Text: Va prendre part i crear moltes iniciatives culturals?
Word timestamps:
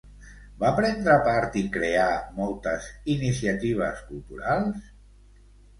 Va 0.63 0.71
prendre 0.79 1.17
part 1.27 1.59
i 1.61 1.63
crear 1.77 2.07
moltes 2.41 2.89
iniciatives 3.19 4.05
culturals? 4.11 4.95